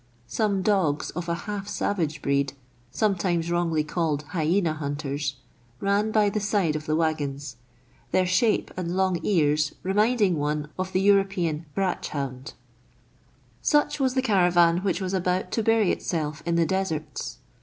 [0.25, 2.53] Some dogs of a half savage breed,
[2.89, 5.35] sometimes wrongly called "hyena hunters,"
[5.79, 7.57] ran by the side of the waggons,
[8.09, 12.45] their shape and long ears reminding one of the European brach hound.
[12.45, 15.61] £ 2 52 meridiana; the adventures of Such was the caravan which was about to
[15.63, 17.37] bur}'' itself in the deserts.